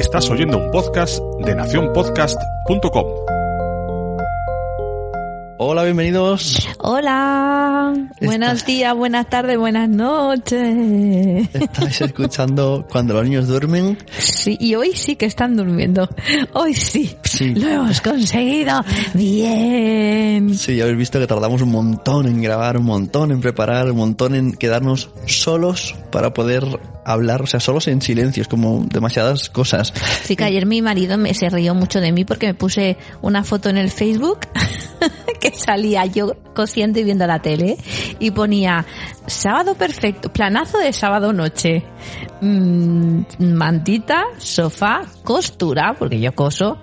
[0.00, 3.06] Estás oyendo un podcast de nacionpodcast.com.
[5.58, 6.66] Hola, bienvenidos.
[6.78, 7.92] Hola,
[8.22, 11.54] buenos días, buenas tardes, buenas noches.
[11.54, 13.98] Estáis escuchando cuando los niños duermen.
[14.16, 16.08] Sí, y hoy sí que están durmiendo.
[16.54, 17.18] Hoy sí.
[17.40, 17.54] Sí.
[17.54, 18.84] Lo hemos conseguido.
[19.14, 20.54] Bien.
[20.54, 23.96] Sí, ya habéis visto que tardamos un montón en grabar, un montón en preparar, un
[23.96, 26.64] montón en quedarnos solos para poder
[27.06, 29.94] hablar, o sea, solos en silencio, es como demasiadas cosas.
[30.22, 33.42] Sí, que ayer mi marido me se rió mucho de mí porque me puse una
[33.42, 34.40] foto en el Facebook
[35.40, 37.78] que salía yo cosiendo y viendo la tele
[38.18, 38.84] y ponía
[39.26, 41.84] sábado perfecto, planazo de sábado noche,
[42.42, 46.76] mm, mantita, sofá, costura, porque yo coso,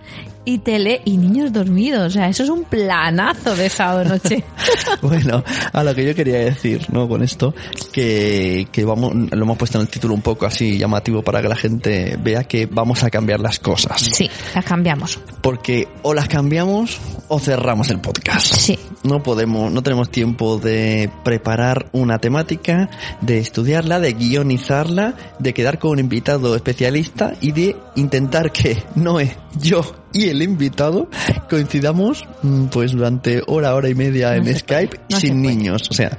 [0.48, 2.08] y tele y niños dormidos.
[2.08, 4.46] O sea, eso es un planazo de sábado noche.
[5.02, 7.10] bueno, a lo que yo quería decir, ¿no?
[7.10, 7.54] Con esto,
[7.92, 11.50] que, que vamos, lo hemos puesto en el título un poco así llamativo para que
[11.50, 14.00] la gente vea que vamos a cambiar las cosas.
[14.00, 15.20] Sí, las cambiamos.
[15.42, 18.56] Porque o las cambiamos o cerramos el podcast.
[18.56, 18.80] Sí.
[19.04, 25.78] No podemos, no tenemos tiempo de preparar una temática, de estudiarla, de guionizarla, de quedar
[25.78, 29.82] con un invitado especialista y de intentar que Noé, yo
[30.18, 31.10] y el invitado
[31.50, 35.88] coincidamos mm, pues durante hora, hora y media No en Skype no sin niños.
[35.90, 36.18] O sea,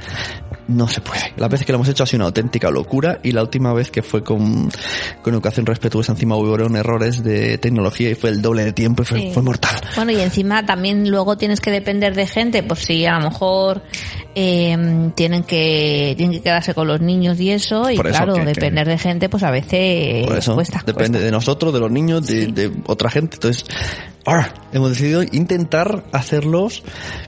[0.68, 1.32] no se puede.
[1.36, 3.90] Las veces que lo hemos hecho ha sido una auténtica locura y la última vez
[3.90, 4.70] que fue con,
[5.22, 9.06] con educación respetuosa encima hubieron errores de tecnología y fue el doble de tiempo y
[9.06, 9.30] fue, Sí.
[9.32, 9.74] fue mortal.
[9.96, 13.82] Bueno, y encima también luego tienes que depender de gente, por si a lo mejor
[14.40, 18.40] eh, tienen que tienen que quedarse con los niños y eso, y eso claro, que-
[18.40, 20.78] que- depender de gente, pues a veces Por eso cuesta.
[20.86, 21.24] depende cuesta.
[21.26, 22.52] de nosotros, de los niños, de, Sí.
[22.52, 23.34] de otra gente.
[23.34, 23.64] Entonces,
[24.24, 26.84] ahora hemos decidido intentar hacerlos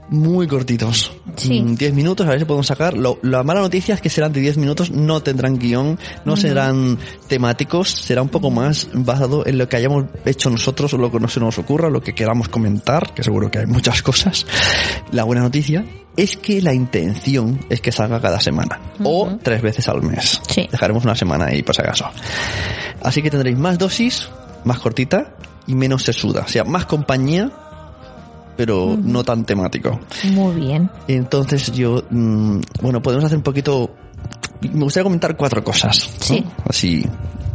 [0.09, 1.11] muy cortitos.
[1.37, 1.61] Sí.
[1.63, 2.95] Mm, 10 minutos, a ver si podemos sacar.
[2.97, 6.97] Lo- la mala noticia es que serán de 10 minutos, no tendrán guion, no serán
[7.29, 11.19] temáticos, será un poco más basado en lo que hayamos hecho nosotros o lo que
[11.19, 14.47] no se nos ocurra, lo que queramos comentar, que seguro que hay muchas cosas.
[15.11, 15.85] La buena noticia
[16.23, 20.41] es que la intención es que salga cada semana o tres veces al mes.
[20.49, 20.69] Sí.
[20.71, 22.07] Dejaremos una semana ahí, por si acaso.
[23.03, 24.29] Así que tendréis más dosis,
[24.65, 25.35] más cortita
[25.67, 26.43] y menos sesuda.
[26.45, 27.51] O sea, más compañía,
[28.57, 29.99] pero no tan temático.
[30.25, 30.91] Muy bien.
[31.09, 33.95] Entonces yo, mm, bueno, podemos hacer un poquito...
[34.61, 36.11] Me gustaría comentar cuatro cosas.
[36.19, 36.25] ¿no?
[36.27, 36.45] Sí.
[36.69, 37.07] Así,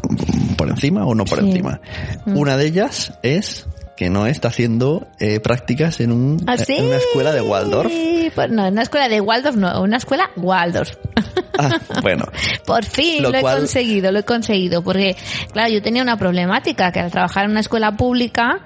[0.10, 1.46] mm, por encima o no por Sí.
[1.52, 1.80] encima.
[2.26, 3.68] Una de ellas es
[3.98, 6.76] que no está haciendo eh, prácticas en, un, ¿Ah, sí?
[6.76, 7.92] en una escuela de Waldorf.
[8.36, 10.96] Pues no, en una escuela de Waldorf, no, una escuela Waldorf.
[11.58, 12.26] Ah, bueno,
[12.66, 15.16] Por fin Lo lo, cual- he conseguido, lo he conseguido, porque
[15.54, 18.60] claro, yo tenía una problemática que al trabajar en una escuela pública,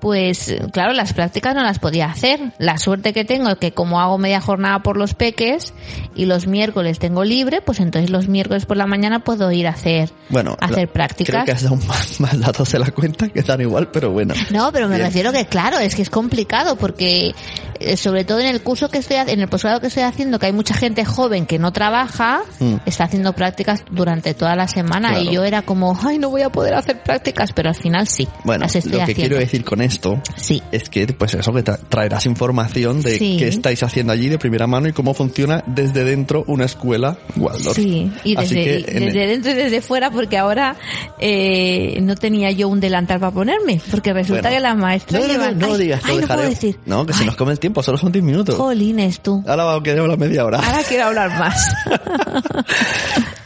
[0.00, 2.40] pues claro, las prácticas no las podía hacer.
[2.58, 5.74] La suerte que tengo es que como hago media jornada por los peques
[6.14, 9.70] y los miércoles tengo libre, pues entonces los miércoles por la mañana puedo ir a
[9.70, 10.56] hacer bueno.
[10.60, 11.32] a hacer la- prácticas.
[11.34, 14.34] Creo que has dado más, más datos de la cuenta que dan igual, pero bueno.
[14.50, 15.06] No, pero me Bien.
[15.06, 17.34] refiero que claro, es que es complicado porque
[17.78, 20.46] eh, sobre todo en el curso que estoy en el posgrado que estoy haciendo, que
[20.46, 22.76] hay mucha gente joven que no trabaja, Mm.
[22.86, 25.22] está haciendo prácticas durante toda la semana Claro.
[25.24, 28.28] y yo era como, ay, no voy a poder hacer prácticas, pero al final sí,
[28.44, 29.20] Bueno, las estoy lo que haciendo.
[29.22, 29.89] quiero decir con esto
[30.36, 30.62] Sí.
[30.72, 33.36] es que, pues eso, que tra- traerás información de Sí.
[33.38, 37.76] qué estáis haciendo allí de primera mano y cómo funciona desde dentro una escuela Waldorf.
[37.76, 40.76] Sí, y Así desde, que en- desde dentro y desde fuera, porque ahora
[41.18, 44.56] eh, no tenía yo un delantal para ponerme, porque resulta Bueno.
[44.56, 45.58] que las maestras No, no, no, llevan...
[45.58, 46.48] no lo ay, digas, ay, no dejaré.
[46.48, 46.78] decir.
[46.86, 48.54] No, que se Ay, nos come el tiempo, solo son 10 minutos.
[48.56, 49.42] Jolines tú.
[49.46, 50.58] Ahora queremos la media hora.
[50.58, 51.74] Ahora quiero hablar más.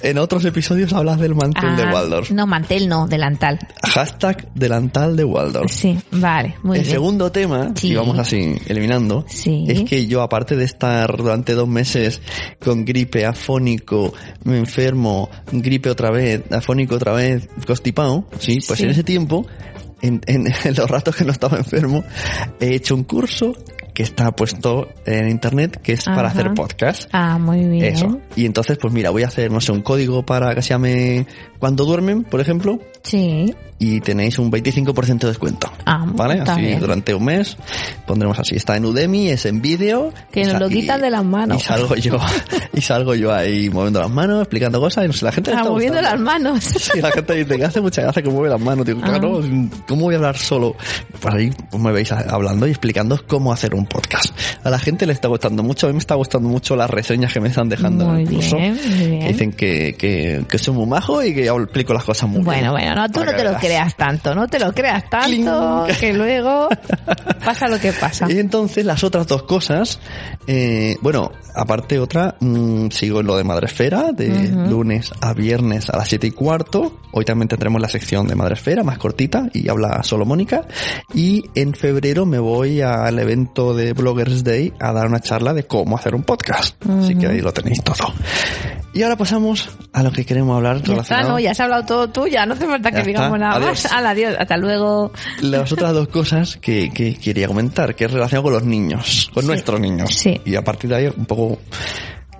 [0.03, 2.31] En otros episodios hablas del mantel de Ah, Waldorf.
[2.31, 3.59] No, mantel no, delantal.
[3.83, 5.72] Hashtag delantal de Waldorf.
[5.72, 5.99] Sí,
[6.34, 6.93] vale, muy el bien.
[6.95, 7.89] segundo tema, Sí.
[7.89, 9.65] y vamos así eliminando, Sí.
[9.69, 12.21] es que yo aparte de estar durante dos meses
[12.62, 14.12] con gripe, afónico,
[14.45, 18.84] me enfermo, gripe otra vez, afónico otra vez, constipado, sí, pues Sí.
[18.84, 19.47] en ese tiempo,
[20.03, 22.05] en, en- en los ratos que no estaba enfermo,
[22.61, 23.55] he hecho un curso
[23.94, 27.09] que está puesto en internet que es para hacer podcast.
[27.13, 27.84] Ah, muy bien.
[27.84, 28.21] Eso.
[28.36, 31.27] Y entonces, pues mira, voy a hacer, no sé, un código para que se llame
[31.60, 33.54] Cuando duermen, por ejemplo, Sí.
[33.78, 35.71] y tenéis un 25% de descuento.
[35.86, 36.41] Ah, ¿Vale?
[36.41, 36.80] Así bien.
[36.80, 37.57] durante un mes
[38.07, 38.57] pondremos así.
[38.57, 40.13] Está en Udemy, es en vídeo.
[40.33, 41.59] Que nos lo quitan de las manos.
[41.63, 42.19] Y salgo yo,
[42.74, 45.59] y salgo yo ahí moviendo las manos, explicando cosas y no sé, la gente Ah,
[45.59, 46.65] está moviendo las manos.
[46.65, 48.84] Sí, la gente dice que hace mucha gracia que mueve las manos.
[48.84, 49.09] Digo, Ah.
[49.10, 49.41] claro,
[49.89, 50.74] ¿cómo voy a hablar solo?
[51.21, 54.36] Pues ahí pues me veis hablando y explicando cómo hacer un un podcast.
[54.65, 57.33] A la gente le está gustando mucho, a mí me está gustando mucho las reseñas
[57.33, 58.57] que me están dejando Muy en el curso.
[58.57, 59.21] bien, muy bien.
[59.21, 62.75] Que Dicen que, que, que soy muy majo y que explico las cosas muy Bueno,
[62.75, 62.92] bien.
[62.92, 65.97] bueno, no, tú no te lo creas tanto, no te lo creas tanto, Cling.
[66.01, 66.69] que luego
[67.45, 68.31] pasa lo que pasa.
[68.31, 70.01] Y entonces las otras dos cosas,
[70.47, 75.97] eh, bueno, aparte otra, mm, sigo en lo de Madresfera, de lunes a viernes a
[75.97, 76.97] las siete y cuarto.
[77.13, 80.66] Hoy también tendremos la sección de Madresfera, más cortita, y habla solo Mónica.
[81.15, 85.65] Y en febrero me voy al evento de Bloggers Day a dar una charla de
[85.66, 86.74] cómo hacer un podcast.
[86.88, 88.12] Así que ahí lo tenéis todo.
[88.92, 91.28] Y ahora pasamos a lo que queremos hablar Ya está, relacionado.
[91.30, 91.38] ¿no?
[91.41, 93.38] Ya has hablado todo tú, ya no hace falta que Ya digamos está.
[93.38, 93.82] nada Adiós.
[93.84, 93.92] más.
[93.92, 95.12] Hala, adiós, hasta luego.
[95.42, 99.42] las otras dos cosas que, que quería comentar, que es relacionado con los niños, con
[99.42, 99.47] Sí.
[99.48, 100.15] nuestros niños.
[100.15, 100.41] Sí.
[100.44, 101.59] Y a partir de ahí un poco,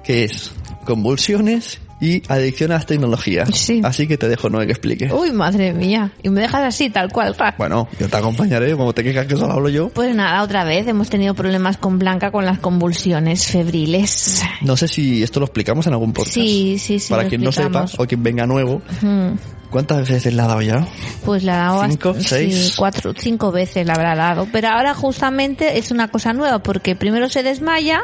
[0.05, 0.53] ¿qué es?
[0.85, 3.49] Convulsiones y adicción a las tecnologías.
[3.57, 3.81] Sí.
[3.85, 5.11] Así que te dejo, no que explique.
[5.13, 6.11] Uy, madre mía.
[6.23, 7.35] Y me dejas así, tal cual.
[7.59, 9.89] Bueno, yo te acompañaré, como te quejas que solo hablo yo.
[9.89, 14.43] Pues nada, otra vez hemos tenido problemas con Blanca con las convulsiones febriles.
[14.63, 16.35] No sé si esto lo explicamos en algún podcast.
[16.35, 17.11] Sí, sí, sí.
[17.11, 17.95] Para quien no sepa explicamos.
[17.99, 18.83] o quien venga nuevo,
[19.71, 20.87] ¿cuántas veces le ha dado ya?
[21.25, 22.11] Pues la ha dado ¿Cinco?
[22.11, 22.67] hasta- ¿Seis?
[22.69, 24.47] sí, cuatro, cinco veces la habrá dado.
[24.53, 28.03] Pero ahora justamente es una cosa nueva porque primero se desmaya,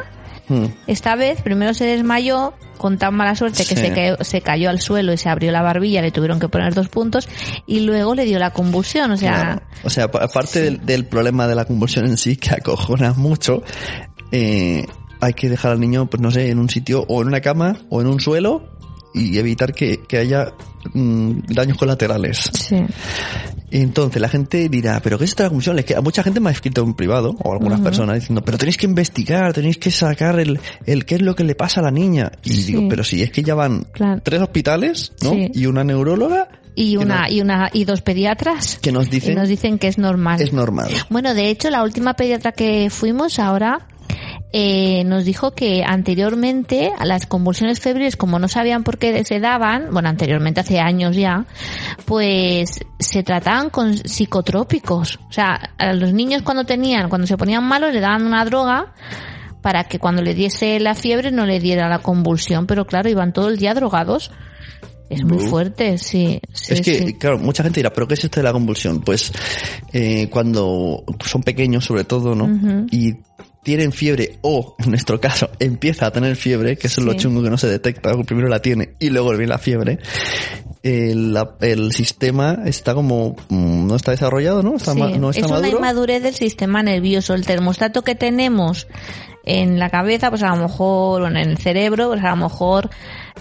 [0.51, 0.65] Hmm.
[0.87, 3.81] esta vez primero se desmayó con tan mala suerte que Sí.
[3.81, 6.73] se, cayó, se cayó al suelo y se abrió la barbilla, le tuvieron que poner
[6.73, 7.29] dos puntos
[7.67, 9.61] y luego le dio la convulsión, o sea, Claro.
[9.83, 13.61] O sea, pa- aparte del, del problema de la convulsión en sí, que acojona mucho,
[14.31, 14.85] eh,
[15.19, 17.77] hay que dejar al niño, pues no sé, en un sitio o en una cama
[17.89, 18.67] o en un suelo
[19.13, 20.53] y evitar que, que haya
[20.93, 22.49] mm, daños colaterales.
[22.53, 22.77] sí.
[23.71, 25.79] Entonces la gente dirá, ¿pero qué es esta convulsión?
[25.79, 28.57] Es que a mucha gente me ha escrito en privado, o algunas personas diciendo, pero
[28.57, 31.83] tenéis que investigar, tenéis que sacar el, el qué es lo que le pasa a
[31.83, 32.31] la niña.
[32.43, 32.63] Y Sí.
[32.73, 34.21] digo, pero si es que ya van Claro.
[34.23, 35.31] tres hospitales, ¿no?
[35.31, 35.51] Sí.
[35.53, 39.77] Y una neuróloga Y una, y una, y dos pediatras que nos dicen nos dicen
[39.77, 40.41] que es normal.
[40.41, 40.89] es normal.
[41.09, 43.87] Bueno, de hecho, la última pediatra que fuimos ahora
[44.53, 49.39] eh, nos dijo que anteriormente a las convulsiones febriles, como no sabían por qué se
[49.39, 51.45] daban, bueno, anteriormente hace años ya,
[52.05, 55.19] pues se trataban con psicotrópicos.
[55.29, 58.93] O sea, a los niños cuando tenían, cuando se ponían malos, le daban una droga
[59.61, 63.31] para que cuando le diese la fiebre no le diera la convulsión, pero claro, iban
[63.31, 64.31] todo el día drogados.
[65.09, 66.39] Es muy fuerte, sí.
[66.53, 67.13] sí, es que, sí.
[67.15, 69.01] claro, mucha gente dirá, ¿pero qué es esto de la convulsión?
[69.01, 69.33] Pues
[69.91, 72.87] eh, cuando son pequeños, sobre todo, ¿no?
[72.91, 73.15] Y
[73.63, 77.19] tienen fiebre, o en nuestro caso, empieza a tener fiebre, que eso es lo Sí.
[77.19, 79.99] chungo que no se detecta, primero la tiene y luego viene la fiebre.
[80.83, 84.75] El, el sistema está como, mm, no está desarrollado, ¿no?
[84.77, 85.77] Está Sí, ma- no está es una maduro.
[85.77, 87.35] inmadurez del sistema nervioso.
[87.35, 88.87] El termostato que tenemos
[89.45, 92.89] en la cabeza, pues a lo mejor, o en el cerebro, pues a lo mejor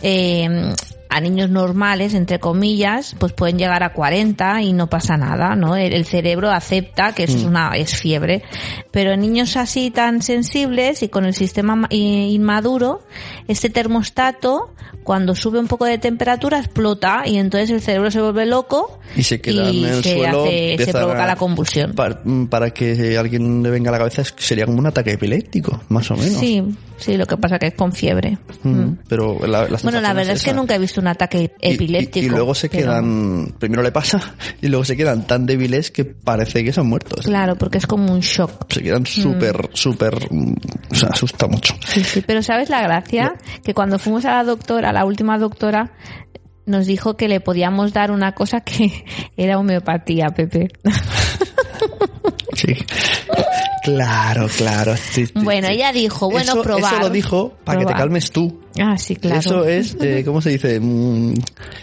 [0.02, 0.72] eh,
[1.10, 5.76] a niños normales, entre comillas, pues pueden llegar a 40 y no pasa nada, ¿no?
[5.76, 7.40] El, el cerebro acepta que eso Mm.
[7.40, 8.42] es una es fiebre.
[8.92, 13.00] Pero en niños así tan sensibles y con el sistema inmaduro,
[13.48, 14.72] este termostato,
[15.02, 19.22] cuando sube un poco de temperatura, explota y entonces el cerebro se vuelve loco y
[19.22, 20.44] se queda y en el se suelo.
[20.44, 21.92] hace- se provoca a- la convulsión.
[21.94, 25.12] Para, para que a alguien le venga a la cabeza es- sería como un ataque
[25.12, 26.38] epiléptico, más o menos.
[26.38, 26.62] Sí,
[26.98, 28.38] sí, lo que pasa que es con fiebre.
[28.62, 31.68] Mm, Pero la, la Bueno, la verdad es que nunca he visto un ataque Y-
[31.70, 32.26] y- epiléptico.
[32.26, 34.20] Y, luego se pero- quedan, primero le pasa,
[34.62, 37.26] y luego se quedan tan débiles que parece que son muertos.
[37.26, 38.72] Claro, porque es como un shock.
[38.72, 40.54] Se quedan súper, súper, mm,
[40.90, 41.74] o sea, asusta mucho.
[41.86, 43.34] Sí, sí, pero ¿sabes la gracia?
[43.64, 45.92] Que cuando fuimos a la doctora, a la última doctora,
[46.66, 49.04] nos dijo que le podíamos dar una cosa que
[49.36, 50.68] era homeopatía, Pepe.
[52.54, 52.74] Sí.
[53.82, 54.96] Claro, claro.
[54.96, 55.74] sí, sí, Bueno, sí.
[55.74, 56.92] ella dijo, bueno, eso, probar.
[56.94, 58.60] Eso lo dijo para que te calmes tú.
[58.80, 59.38] Ah, sí, claro.
[59.40, 60.78] Eso es, eh, ¿cómo se dice?
[60.80, 61.34] Mm,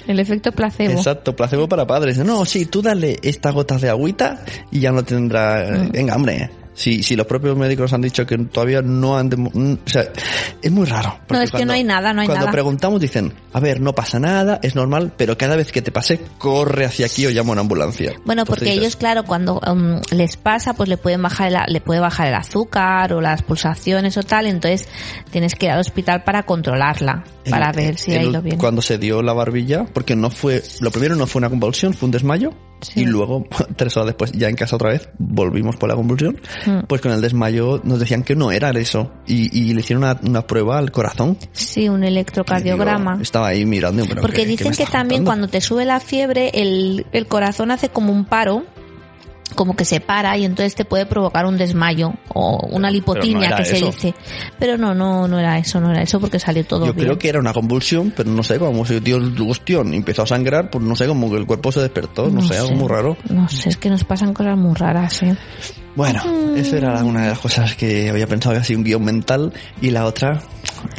[0.07, 0.91] El efecto placebo.
[0.93, 2.17] exacto, placebo para padres.
[2.19, 5.65] No, sí, tú dale estas gotas de agüita y ya no tendrá...
[5.71, 5.91] Mm.
[5.91, 6.50] Venga, hombre.
[6.77, 9.34] Si, si los propios médicos han dicho que todavía no han...
[9.34, 10.03] O sea,
[10.62, 11.19] es muy raro.
[11.27, 12.51] porque es que no hay nada, no hay cuando nada.
[12.51, 16.19] preguntamos dicen, a ver, no pasa nada, es normal, pero cada vez que te pase,
[16.38, 18.12] corre hacia aquí o llama a una ambulancia.
[18.25, 21.57] Bueno, Entonces porque dices, ellos, claro, cuando um, les pasa, pues le pueden bajar el,
[21.74, 24.88] le puede bajar el azúcar o las pulsaciones o tal, entonces
[25.31, 28.60] tienes que ir al hospital para controlarla, el- para ver si ha el- ido bien.
[28.60, 32.05] Cuando se dio la barbilla, porque no fue, lo primero no fue una convulsión, fue
[32.05, 33.01] un desmayo, Sí.
[33.01, 36.86] y luego, tres horas después, ya en casa otra vez, volvimos por la convulsión, Mm.
[36.88, 40.19] pues con el desmayo nos decían que no era eso, y, y le hicieron una,
[40.24, 41.38] una prueba al corazón.
[41.53, 43.12] Sí, un electrocardiograma.
[43.13, 45.25] digo, estaba ahí mirando, pero Porque ¿qué- qué dicen me que también contando?
[45.29, 48.63] cuando te sube la fiebre, el, el corazón hace como un paro
[49.55, 53.57] como que se para y entonces te puede provocar un desmayo o una lipotimia era
[53.57, 53.87] que se eso.
[53.87, 54.13] dice.
[54.59, 57.05] Pero no, no, no era eso, no era eso porque salió todo Yo bien.
[57.07, 60.69] creo que era una convulsión, pero no sé, como se dio cuestión empezó a sangrar,
[60.69, 63.17] pues no sé, como que el cuerpo se despertó, no, sé, algo muy raro.
[63.29, 65.35] No sé, es que nos pasan cosas muy raras, ¿eh?
[65.95, 66.21] Bueno,
[66.55, 69.51] eso era una de las cosas que había pensado que ha sido un guion mental
[69.81, 70.43] y la otra,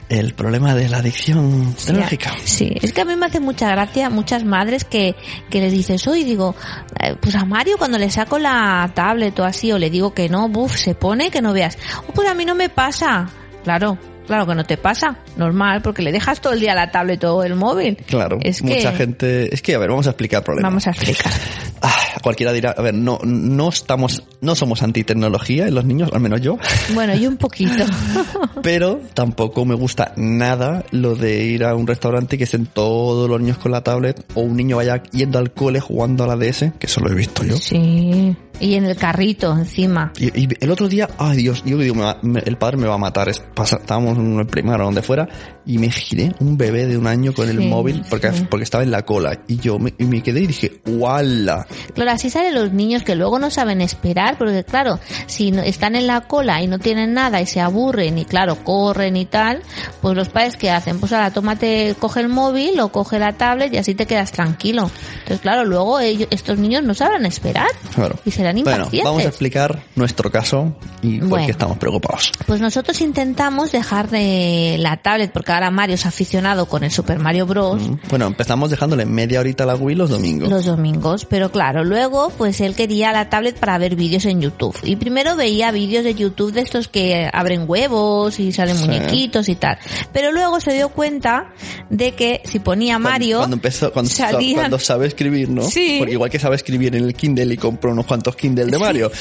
[0.09, 2.33] el problema de la adicción tecnológica.
[2.45, 5.15] Sí, es que a mí me hace mucha gracia muchas madres que,
[5.51, 6.57] que les dices, hoy digo,
[7.01, 10.29] eh, pues a Mario cuando le saco la tablet o así, o le digo que
[10.29, 11.79] no, buf, se pone que no veas.
[12.09, 13.29] "Oh, pues a mí no me pasa.
[13.65, 15.19] Claro, claro que no te pasa.
[15.37, 17.97] Normal, porque le dejas todo el día la tablet o el móvil.
[18.07, 19.53] Claro, es que, mucha gente...
[19.55, 20.69] Es que, a ver, vamos a explicar el problema.
[20.69, 21.33] Vamos a explicar.
[21.83, 26.21] Ah, cualquiera dirá, a ver, no, no estamos, no somos antitecnología en los niños, al
[26.21, 26.59] menos yo,
[26.95, 27.85] Bueno, y un poquito.
[28.63, 33.29] pero tampoco me gusta nada lo de ir a un restaurante y que estén todos
[33.29, 36.37] los niños con la tablet o un niño vaya yendo al cole jugando a la
[36.37, 37.57] DS, que eso lo he visto yo.
[37.57, 38.37] Sí.
[38.61, 40.13] Y en el carrito encima.
[40.19, 42.89] Y, y el otro día, ay Dios, yo digo, me va- me- el padre me
[42.89, 43.29] va a matar.
[43.29, 45.29] Es- pasa- estábamos en el primario o donde fuera
[45.65, 48.47] y me giré un bebé de un año con el Sí, móvil porque, sí.
[48.51, 51.68] porque estaba en la cola y yo me, y me quedé y dije, ¡wala!
[51.95, 55.97] Claro, así salen los niños que luego no saben esperar, porque claro, si no- están
[55.97, 59.63] en la cola y no tienen nada y se aburren y claro, corren y tal,
[60.01, 60.99] pues los padres ¿qué hacen?
[61.01, 64.91] Pues ahora tómate, coge el móvil o coge la tablet y así te quedas tranquilo.
[65.21, 68.19] Entonces claro, luego ellos, estos niños no sabrán esperar Claro.
[68.25, 69.05] y serán Bueno, impacientes.
[69.05, 71.47] vamos a explicar nuestro caso y por Bueno.
[71.47, 72.33] qué estamos preocupados.
[72.47, 77.19] Pues nosotros intentamos dejar de la tablet, porque ahora Mario es aficionado con el Super
[77.19, 77.83] Mario Bros.
[78.09, 80.49] Bueno, empezamos dejándole media horita a la Wii los domingos.
[80.49, 84.77] los domingos, pero claro, luego pues él quería la tablet para ver vídeos en YouTube.
[84.83, 88.85] Y primero veía vídeos de YouTube de estos que abren huevos y salen Sí.
[88.85, 89.79] muñequitos y tal.
[90.13, 91.53] Pero luego se dio cuenta
[91.91, 95.63] de que si ponía Mario, Cuando, empezó, cuando, sa- salían- cuando sabe escribir, ¿no?
[95.63, 95.97] Sí.
[95.99, 99.11] Porque igual que sabe escribir en el Kindle y compró unos cuantos Kindle de Mario.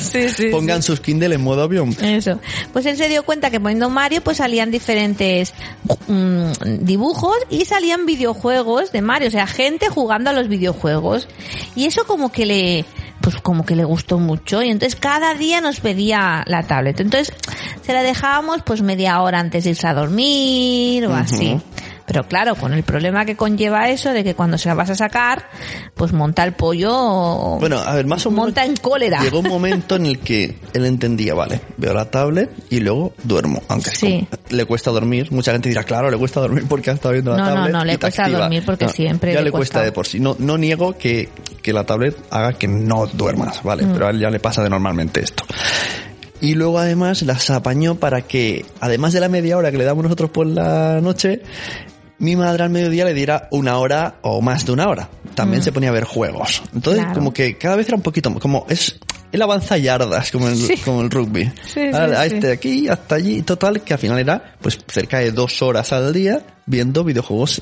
[0.00, 1.94] Sí, sí, Pongan sus Kindle en modo avión.
[2.02, 2.40] Eso.
[2.72, 5.52] Pues él se dio cuenta que poniendo Mario pues salían diferentes
[6.08, 11.28] mm, dibujos y salían videojuegos de Mario, o sea, gente jugando a los videojuegos.
[11.74, 12.84] Y eso como que le
[13.20, 17.00] pues como que le gustó mucho y entonces cada día nos pedía la tablet.
[17.00, 17.32] Entonces
[17.80, 21.60] se la dejábamos pues media hora antes de irse a dormir o así.
[22.12, 24.94] Pero claro, con el problema que conlleva eso de que cuando se la vas a
[24.94, 25.48] sacar,
[25.94, 28.44] pues monta el pollo Bueno, a ver, más o menos.
[28.46, 29.20] monta en cólera.
[29.22, 33.62] Llegó un momento en el que él entendía, vale, veo la tablet y luego duermo.
[33.68, 34.26] Aunque Sí.
[34.50, 37.38] le cuesta dormir, mucha gente dirá, claro, le cuesta dormir porque ha estado viendo la
[37.38, 37.72] No, no, tablet.
[37.72, 38.38] no, le cuesta activa.
[38.40, 39.84] dormir porque siempre Ya le le cuesta cuesta.
[39.86, 40.20] de por sí.
[40.20, 41.30] No, no niego que,
[41.62, 43.84] que la tablet haga que no duermas, ¿vale?
[43.86, 43.92] Mm.
[43.94, 45.44] Pero a él ya le pasa de normalmente esto.
[46.40, 50.02] Y luego además las apañó para que, además de la media hora que le damos
[50.02, 51.40] nosotros por la noche,
[52.22, 55.08] mi madre al mediodía le diera una hora o más de una hora.
[55.34, 56.62] También se ponía a ver juegos.
[56.74, 57.18] Entonces, Claro.
[57.18, 58.98] como que cada vez era un poquito más, como es,
[59.32, 60.76] él avanza yardas, como el, Sí.
[60.84, 61.50] como el rugby.
[61.66, 64.78] Sí, a, sí, a este de aquí, hasta allí, total, que al final era, pues,
[64.86, 67.60] cerca de dos horas al día viendo videojuegos.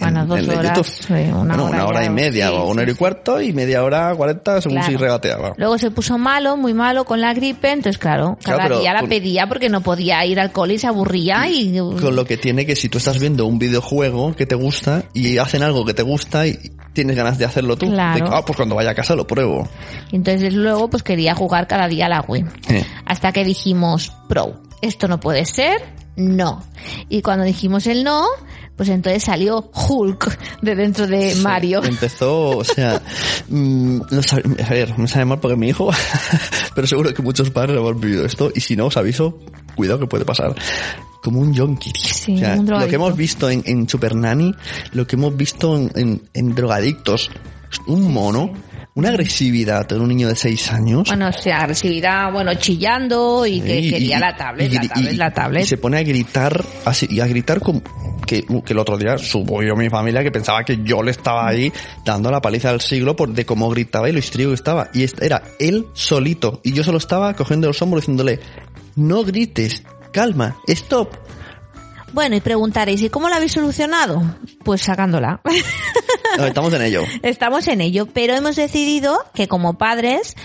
[0.00, 2.82] Bueno, dos horas, sí, una Bueno, hora una hora ya, y media, sí, o una
[2.82, 4.92] hora y cuarto, y media hora, cuarenta, según Claro.
[4.92, 5.52] si regateaba.
[5.56, 9.00] Luego se puso malo, muy malo con la gripe, entonces claro, cada Claro, día la
[9.00, 11.76] con- pedía porque no podía ir al cole y se aburría y...
[11.78, 15.38] Con lo que tiene que si tú estás viendo un videojuego que te gusta y
[15.38, 16.56] hacen algo que te gusta y
[16.92, 18.28] tienes ganas de hacerlo tú, Claro.
[18.32, 19.68] ah, pues cuando vaya a casa lo pruebo.
[20.12, 22.44] y entonces luego pues quería jugar cada día a la Wii.
[22.70, 22.84] Eh.
[23.04, 25.82] Hasta que dijimos, pro, esto no puede ser,
[26.16, 26.62] no.
[27.08, 28.24] Y cuando dijimos el no,
[28.78, 31.84] pues entonces salió Hulk de dentro de Sí, Mario.
[31.84, 33.02] Empezó, o sea,
[33.50, 35.90] mm, no sabe- a ver, me sabe mal porque mi hijo,
[36.74, 39.38] pero seguro que muchos padres hemos vivido esto y si no os aviso,
[39.74, 40.54] cuidado que puede pasar.
[41.22, 41.90] Como un yonki.
[41.96, 44.54] Sí, o sea, lo que hemos visto en, en Super Nanny,
[44.92, 47.30] lo que hemos visto en, en- en drogadictos,
[47.88, 48.52] un mono,
[48.98, 51.06] una agresividad en un niño de 6 años.
[51.06, 55.16] Bueno, o sea, agresividad, bueno, chillando y que quería la tablet, y- la tablet, y-
[55.16, 55.62] la tablet.
[55.62, 57.80] Y se pone a gritar así, y a gritar como
[58.26, 61.12] que, que el otro día supo yo a mi familia que pensaba que yo le
[61.12, 61.72] estaba ahí
[62.04, 64.90] dando la paliza del siglo por de cómo gritaba y lo histérico que estaba.
[64.92, 66.60] Y este era él solito.
[66.64, 68.40] Y yo solo estaba cogiendo los hombros diciéndole,
[68.96, 71.14] no grites, calma, stop.
[72.12, 74.22] Bueno, y preguntaréis, ¿y cómo la habéis solucionado?
[74.64, 75.40] Pues sacándola.
[76.36, 77.02] No, estamos en ello.
[77.22, 80.36] Estamos en ello, pero hemos decidido que como padres,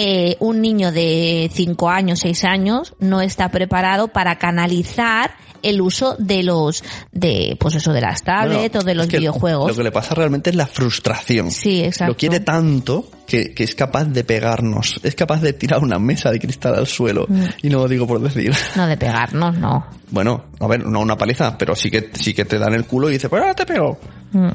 [0.00, 6.14] eh, un niño de 5 años, 6 años, no está preparado para canalizar el uso
[6.20, 9.68] de los, de, pues eso, de las tablets Bueno, o de los videojuegos.
[9.68, 11.50] Lo que le pasa realmente es la frustración.
[11.50, 12.12] Sí, exacto.
[12.12, 15.00] Lo quiere tanto que, que es capaz de pegarnos.
[15.02, 17.26] Es capaz de tirar una mesa de cristal al suelo.
[17.28, 17.44] Mm.
[17.64, 18.52] Y no lo digo por decir.
[18.76, 19.84] No de pegarnos, no.
[20.10, 23.10] Bueno, a ver, no una paliza, pero sí que, sí que te dan el culo
[23.10, 23.98] y dice, pues ahora te pego.
[24.32, 24.48] Mm.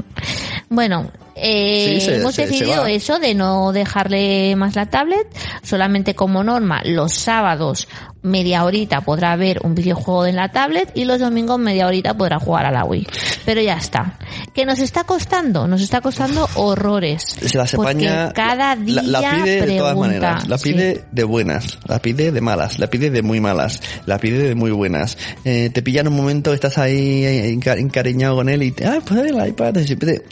[0.70, 5.28] Bueno, eh, Sí, se- hemos se- decidido eso de no dejarle más la tablet,
[5.64, 7.88] solamente como norma los sábados
[8.24, 12.40] media horita podrá ver un videojuego en la tablet y los domingos media horita podrá
[12.40, 13.06] jugar a la Wii.
[13.46, 14.18] Pero ya está.
[14.54, 15.68] ¿Que nos está costando?
[15.68, 17.22] Nos está costando horrores.
[17.24, 20.48] Se las Porque cada día la, la pide de todas maneras.
[20.48, 20.72] La Sí.
[20.72, 24.56] pide de buenas, la pide de malas, la pide de muy malas, la pide de
[24.56, 25.18] muy buenas.
[25.44, 28.86] Eh, te pilla en un momento, estás ahí eh, enca- encariñado con él y te,
[28.86, 30.26] ah, pues el iPad, siempre te-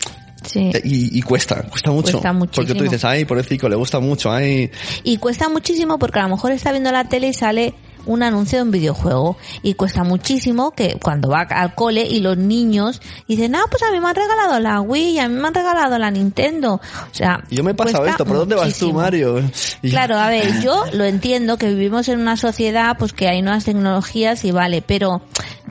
[0.43, 0.71] Sí.
[0.83, 2.13] y, y cuesta, cuesta mucho.
[2.13, 2.65] Cuesta muchísimo.
[2.67, 4.71] Porque tú dices, ay, pobrecito, le gusta mucho, ay.
[5.03, 7.73] Y cuesta muchísimo porque a lo mejor está viendo la tele y sale
[8.07, 9.37] un anuncio de un videojuego.
[9.61, 13.91] Y cuesta muchísimo que cuando va al cole y los niños dicen, ah, pues a
[13.91, 16.75] mí me han regalado la Wii y a mí me han regalado la Nintendo.
[16.81, 18.91] O sea, yo me he pasado esto, ¿por dónde vas tú.
[18.93, 19.43] Mario?
[19.83, 23.43] Y- Claro, a ver, yo lo entiendo que vivimos en una sociedad pues que hay
[23.43, 25.21] nuevas tecnologías y vale, pero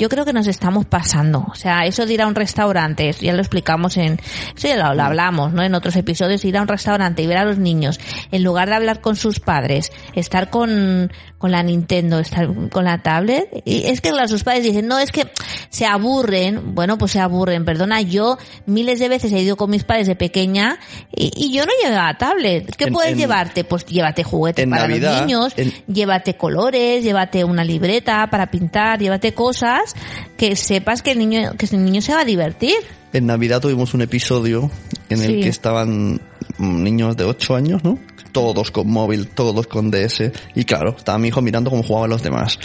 [0.01, 1.47] yo creo que nos estamos pasando.
[1.49, 4.19] O sea, eso de ir a un restaurante, eso ya lo explicamos en,
[4.57, 5.63] eso ya lo, lo hablamos, ¿no?
[5.63, 8.01] En otros episodios, ir a un restaurante y ver a los niños,
[8.33, 13.03] en lugar de hablar con sus padres, estar con, con la Nintendo, estar con la
[13.03, 15.31] tablet, y es que sus padres dicen, no, es que
[15.69, 19.85] se aburren, bueno, pues se aburren, perdona, yo miles de veces he ido con mis
[19.85, 20.79] padres de pequeña
[21.15, 22.75] y, y yo no llevaba tablet.
[22.77, 23.65] ¿Qué En- puedes en- llevarte?
[23.65, 28.99] Pues llévate juguetes para Navidad, los niños, en- llévate colores, llévate una libreta para pintar,
[28.99, 29.90] llévate cosas
[30.37, 32.75] que sepas que el niño, que el niño se va a divertir.
[33.13, 34.71] En Navidad tuvimos un episodio
[35.09, 35.41] en el Sí.
[35.41, 36.21] que estaban
[36.59, 37.99] niños de 8 años, ¿no?
[38.33, 40.31] Todos con móvil, todos con DS.
[40.55, 42.61] Y claro, estaba mi hijo mirando cómo jugaban los demás.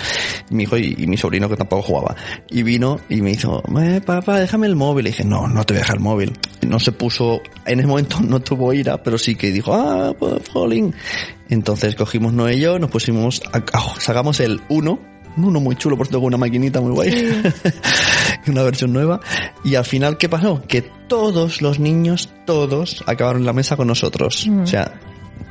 [0.52, 2.16] Mi hijo y, y mi sobrino que tampoco jugaba.
[2.52, 5.08] Y vino y me hizo, eh, papá, déjame el móvil.
[5.08, 6.34] Y dije, no, no te voy a dejar el móvil.
[6.62, 10.14] Y no se puso, en ese momento no tuvo ira, pero sí que dijo, ah,
[10.20, 10.94] pues, jolín.
[11.50, 15.76] Entonces cogimos no y yo, nos pusimos, a, a- sacamos el 1, un uno muy
[15.76, 17.44] chulo, por cierto, con una maquinita muy guay.
[18.48, 19.20] una versión nueva.
[19.64, 20.62] Y al final, ¿qué pasó?
[20.68, 24.48] Que todos los niños, todos, acabaron en la mesa con nosotros.
[24.48, 24.62] Mm.
[24.62, 25.00] O sea,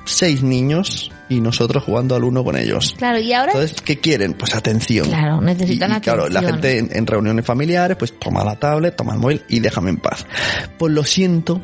[0.05, 2.95] seis niños y nosotros jugando al uno con ellos.
[2.97, 4.35] Claro, y ahora Entonces, ¿qué quieren?
[4.35, 5.09] Pues atención.
[5.09, 6.63] Claro, necesitan y, y claro, la atención.
[6.63, 9.99] gente en, en reuniones familiares, pues toma la tablet, toma el móvil y déjame en
[9.99, 10.27] paz.
[10.79, 11.61] Pues lo siento,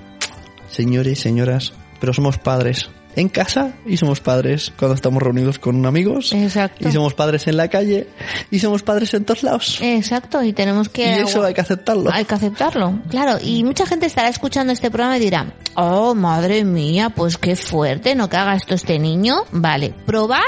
[0.69, 5.85] señores y señoras, pero somos padres en casa y somos padres cuando estamos reunidos con
[5.87, 6.89] amigos Exacto.
[6.89, 8.09] y somos padres en la calle
[8.50, 9.79] y somos padres en todos lados.
[9.81, 11.21] Exacto, y tenemos y que...
[11.21, 12.11] eso hay que aceptarlo.
[12.12, 13.39] Hay que aceptarlo, claro.
[13.43, 18.15] Y mucha gente estará escuchando este programa y dirá, oh, madre mía, pues qué fuerte,
[18.15, 19.45] no que haga esto este niño.
[19.53, 20.43] Vale, probar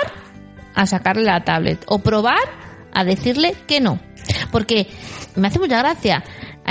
[0.74, 2.62] a sacarle la tablet o probar
[2.92, 4.00] a decirle que no.
[4.50, 4.88] Porque
[5.36, 6.22] me hace mucha gracia.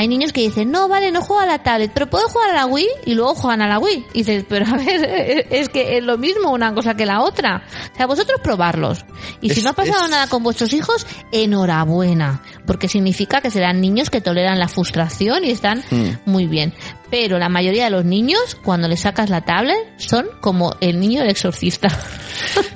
[0.01, 2.53] Hay niños que dicen, no, vale, no juego a la tablet, pero puedo jugar a
[2.55, 4.07] la Wii y luego juegan a la Wii.
[4.13, 7.61] Y dices, pero a ver, es que es lo mismo una cosa que la otra.
[7.93, 9.05] O sea, vosotros probarlos.
[9.41, 12.41] Y si no ha pasado es- nada con vuestros hijos, enhorabuena.
[12.65, 16.09] Porque significa que serán niños que toleran la frustración y están Mm.
[16.25, 16.73] muy bien.
[17.11, 21.21] Pero la mayoría de los niños, cuando les sacas la tablet, son como el niño
[21.21, 21.89] del exorcista.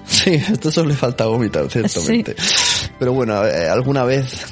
[0.05, 2.35] Sí, esto solo le falta vomitar, ciertamente.
[2.99, 4.45] Pero bueno, eh, alguna vez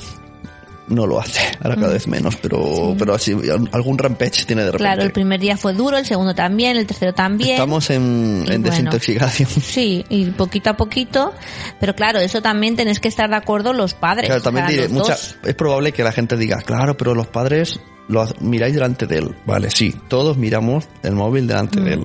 [0.87, 3.35] no lo hace, ahora cada vez menos, pero, pero así,
[3.71, 4.83] algún rampage tiene de repente.
[4.83, 7.51] Claro, el primer día fue duro, el segundo también, el tercero también.
[7.53, 8.69] Estamos en, en bueno.
[8.69, 9.49] desintoxicación.
[9.63, 11.33] Sí, y poquito a poquito.
[11.79, 14.27] Pero claro, eso también tenéis que estar de acuerdo los padres.
[14.27, 18.27] Claro, también diré, mucha- es probable que la gente diga, claro, pero los padres lo
[18.41, 19.35] miráis delante de él.
[19.45, 21.83] Vale, sí, todos miramos el móvil delante Mm.
[21.85, 22.03] de él.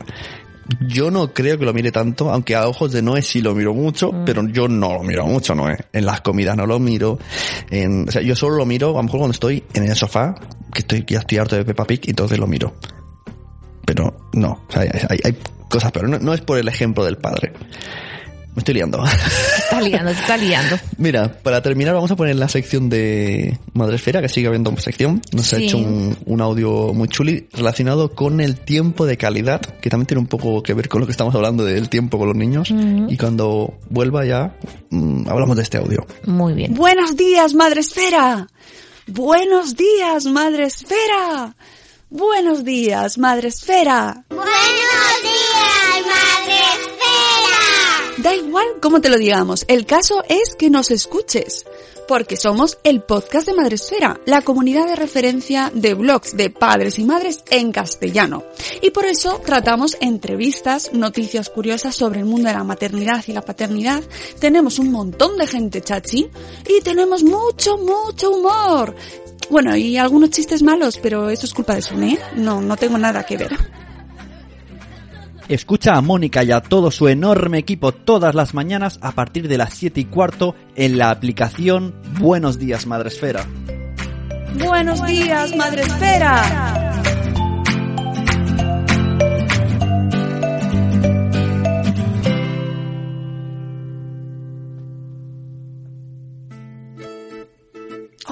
[0.87, 3.72] Yo no creo que lo mire tanto, aunque a ojos de Noé sí lo miro
[3.72, 4.24] mucho, Mm.
[4.26, 5.76] pero yo no lo miro mucho, Noé.
[5.92, 7.18] En las comidas no lo miro.
[7.70, 10.35] En, o sea, yo solo lo miro, a lo mejor cuando estoy en el sofá,
[10.72, 12.74] que estoy, ya estoy harto de Peppa Pig, y entonces lo miro.
[13.87, 15.38] Pero no, o sea, hay, hay- hay
[15.70, 17.52] cosas, pero no, no es por el ejemplo del padre.
[18.54, 19.02] Me estoy liando.
[19.70, 20.76] Está liando, te está liando.
[20.96, 25.20] Mira, para terminar vamos a poner la sección de Madresfera, que sigue habiendo sección.
[25.33, 29.90] Nos ha hecho un, un audio muy chuli relacionado con el tiempo de calidad, que
[29.90, 32.37] también tiene un poco que ver con lo que estamos hablando del tiempo con los
[32.37, 32.70] niños.
[32.70, 34.57] Y cuando vuelva ya,
[34.88, 36.07] mm, hablamos de este audio.
[36.24, 36.72] Muy bien.
[36.72, 38.46] Buenos días, Madre Esfera.
[39.07, 41.54] Buenos días, Madre Esfera.
[42.09, 44.24] Buenos días, Madre Esfera.
[44.31, 46.77] Buenos días, Madre Esfera.
[48.22, 51.64] Da igual cómo te lo digamos, el caso es que nos escuches.
[52.09, 57.04] Porque somos el podcast de Madresfera, la comunidad de referencia de blogs de padres y
[57.04, 58.42] madres en castellano.
[58.83, 63.42] Y por eso tratamos entrevistas, noticias curiosas sobre el mundo de la maternidad y la
[63.42, 64.02] paternidad.
[64.40, 66.28] Tenemos un montón de gente chachi
[66.66, 68.96] y tenemos mucho, mucho humor.
[69.48, 73.24] Bueno, y algunos chistes malos, pero eso es culpa de Sune, No, no tengo nada
[73.24, 73.57] que ver.
[75.48, 79.56] Escucha a Mónica y a todo su enorme equipo todas las mañanas a partir de
[79.56, 83.46] las 7 y cuarto en la aplicación Buenos Días Madresfera.
[84.54, 86.88] Buenos días, Madresfera.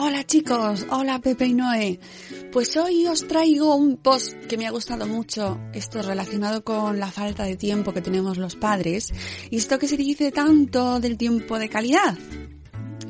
[0.06, 1.98] Hola chicos, hola Pepe y Noé.
[2.52, 7.10] Pues hoy os traigo un post que me ha gustado mucho, esto relacionado con la
[7.10, 9.12] falta de tiempo que tenemos los padres.
[9.50, 12.16] Y esto que se dice tanto del tiempo de calidad.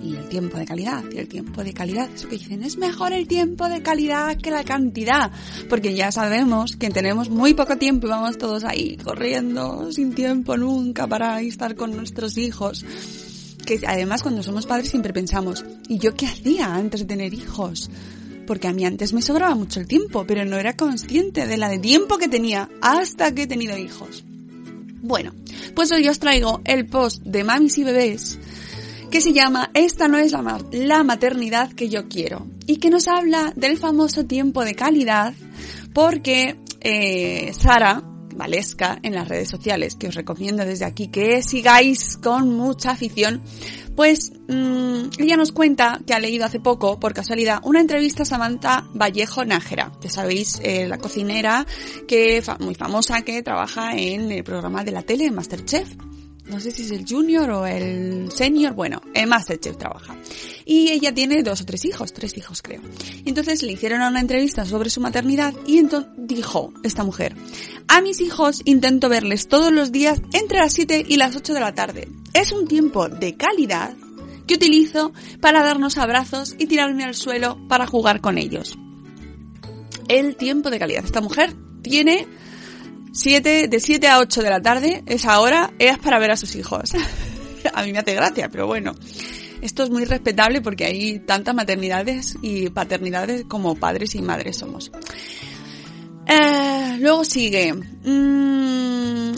[0.03, 3.13] Y el tiempo de calidad, y el tiempo de calidad, eso que dicen, es mejor
[3.13, 5.31] el tiempo de calidad que la cantidad,
[5.69, 10.57] porque ya sabemos que tenemos muy poco tiempo y vamos todos ahí corriendo sin tiempo
[10.57, 12.87] nunca para estar con nuestros hijos
[13.67, 17.91] que además cuando somos padres siempre pensamos, ¿y yo qué hacía antes de tener hijos?
[18.47, 21.69] Porque a mí antes me sobraba mucho el tiempo, pero no era consciente de la
[21.69, 24.25] de tiempo que tenía hasta que he tenido hijos.
[25.03, 25.35] Bueno,
[25.75, 28.39] pues hoy os traigo el post de mamis y bebés
[29.11, 33.09] que se llama Esta no es la, la maternidad que yo quiero y que nos
[33.09, 35.35] habla del famoso tiempo de calidad
[35.93, 38.03] porque eh, Sara,
[38.37, 43.43] Valesca en las redes sociales, que os recomiendo desde aquí que sigáis con mucha afición,
[43.97, 48.27] pues mmm, ella nos cuenta que ha leído hace poco, por casualidad, una entrevista a
[48.27, 51.67] Samantha Vallejo Nájera, ya sabéis, eh, la cocinera
[52.07, 55.89] que muy famosa que trabaja en el programa de la tele Masterchef
[56.49, 60.17] no sé si es el junior o el senior, bueno, en Masterchef trabaja.
[60.65, 62.81] Y ella tiene dos o tres hijos, tres hijos creo.
[63.25, 67.35] Entonces le hicieron una entrevista sobre su maternidad y entonces dijo esta mujer,
[67.89, 71.61] a mis hijos intento verles todos los días entre las 7 y las 8 de
[71.61, 72.09] la tarde.
[72.33, 73.95] Es un tiempo de calidad
[74.47, 78.79] que utilizo para darnos abrazos y tirarme al suelo para jugar con ellos.
[80.09, 81.05] El tiempo de calidad.
[81.05, 82.27] Esta mujer tiene
[83.17, 86.55] 7, de 7 a 8 de la tarde, esa hora es para ver a sus
[86.55, 86.93] hijos.
[87.75, 88.95] a mí me hace gracia, pero bueno.
[89.63, 94.93] Esto es muy respetable porque hay tantas maternidades y paternidades como padres y madres somos.
[96.27, 97.73] Eh, luego sigue.
[97.73, 99.33] Mm,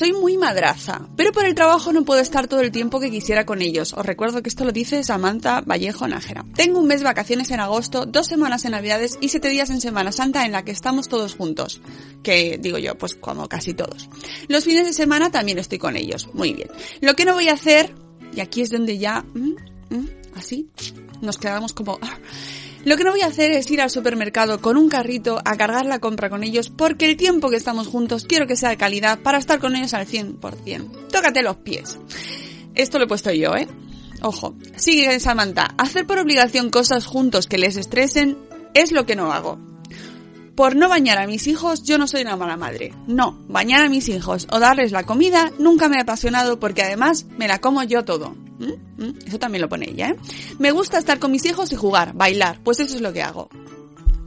[0.00, 3.44] soy muy madraza, pero por el trabajo no puedo estar todo el tiempo que quisiera
[3.44, 3.92] con ellos.
[3.92, 6.46] Os recuerdo que esto lo dice Samantha Vallejo Nájera.
[6.54, 9.82] Tengo un mes de vacaciones en agosto, dos semanas en Navidades y siete días en
[9.82, 11.82] Semana Santa en la que estamos todos juntos.
[12.22, 14.08] Que digo yo, pues como casi todos.
[14.48, 16.30] Los fines de semana también estoy con ellos.
[16.32, 16.70] Muy bien.
[17.02, 17.94] Lo que no voy a hacer,
[18.34, 20.70] y aquí es donde ya, mm, mm, así,
[21.20, 21.98] nos quedamos como...
[22.84, 25.84] Lo que no voy a hacer es ir al supermercado con un carrito a cargar
[25.84, 29.18] la compra con ellos porque el tiempo que estamos juntos quiero que sea de calidad
[29.18, 31.08] para estar con ellos al 100%.
[31.08, 31.98] Tócate los pies.
[32.74, 33.68] Esto lo he puesto yo, ¿eh?
[34.22, 34.54] Ojo.
[34.76, 35.74] Sigue Samantha.
[35.76, 38.38] Hacer por obligación cosas juntos que les estresen
[38.72, 39.58] es lo que no hago.
[40.54, 42.92] Por no bañar a mis hijos, yo no soy una mala madre.
[43.06, 47.26] No, bañar a mis hijos o darles la comida nunca me ha apasionado porque además
[47.36, 48.34] me la como yo todo.
[48.60, 49.02] ¿Mm?
[49.02, 49.18] ¿Mm?
[49.26, 50.16] Eso también lo pone ella, ¿eh?
[50.58, 52.60] Me gusta estar con mis hijos y jugar, bailar.
[52.62, 53.48] Pues eso es lo que hago.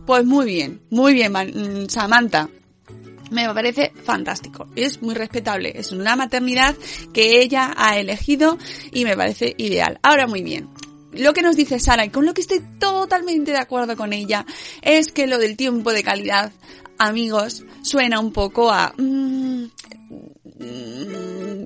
[0.05, 2.49] Pues muy bien, muy bien, mm, Samantha.
[3.31, 4.67] Me parece fantástico.
[4.75, 5.71] Es muy respetable.
[5.75, 6.75] Es una maternidad
[7.13, 8.57] que ella ha elegido
[8.91, 9.99] y me parece ideal.
[10.03, 10.69] Ahora muy bien
[11.13, 14.45] lo que nos dice Sara y con lo que estoy totalmente de acuerdo con ella
[14.81, 16.51] es que lo del tiempo de calidad,
[16.97, 18.93] amigos, suena un poco a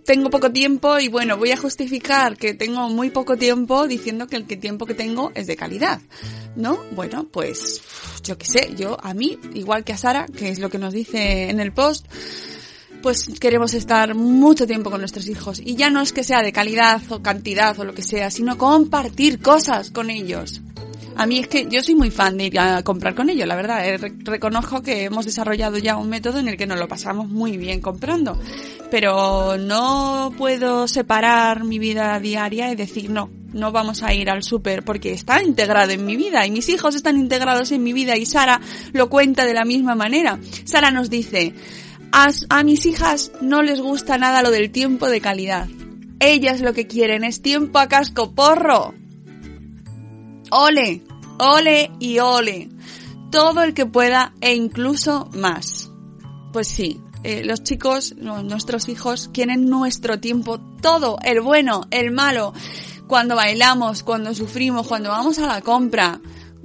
[0.06, 4.38] tengo poco tiempo y bueno, voy a justificar que tengo muy poco tiempo diciendo que
[4.38, 6.02] el tiempo que tengo es de calidad.
[6.56, 6.80] ¿No?
[6.92, 7.82] Bueno, pues
[8.24, 10.94] yo qué sé, yo a mí, igual que a Sara, que es lo que nos
[10.94, 12.08] dice en el post,
[13.02, 15.62] pues queremos estar mucho tiempo con nuestros hijos.
[15.64, 18.58] Y ya no es que sea de calidad o cantidad o lo que sea, sino
[18.58, 20.62] compartir cosas con ellos.
[21.18, 23.56] A mí es que yo soy muy fan de ir a comprar con ellos, la
[23.56, 23.88] verdad.
[23.88, 27.58] Eh, reconozco que hemos desarrollado ya un método en el que nos lo pasamos muy
[27.58, 28.40] bien comprando.
[28.92, 34.44] Pero no puedo separar mi vida diaria y decir no, no vamos a ir al
[34.44, 38.16] súper porque está integrado en mi vida y mis hijos están integrados en mi vida
[38.16, 38.62] y Sara
[38.94, 40.40] lo cuenta de la misma manera.
[40.66, 41.56] Sara nos dice,
[42.12, 45.68] a, a mis hijas no les gusta nada lo del tiempo de calidad.
[46.20, 48.94] Ellas lo que quieren es tiempo a casco porro.
[50.50, 51.02] Ole,
[51.40, 52.70] ole y ole.
[53.32, 55.92] Todo el que pueda e incluso más.
[56.54, 62.54] Pues sí, eh, los chicos, nuestros hijos, quieren nuestro tiempo, todo, el bueno, el malo.
[63.08, 66.20] Cuando bailamos, cuando sufrimos, cuando vamos a la compra,